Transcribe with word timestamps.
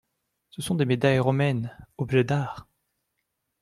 Ce 0.49 0.63
sont 0.63 0.73
des 0.73 0.85
médailles 0.85 1.19
romaines… 1.19 1.77
objet 1.99 2.23
d'art. 2.23 2.67